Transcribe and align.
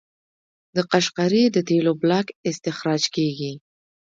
د 0.75 0.77
قشقري 0.91 1.43
د 1.51 1.57
تیلو 1.67 1.91
بلاک 2.01 2.27
استخراج 2.49 3.03
کیږي. 3.15 3.53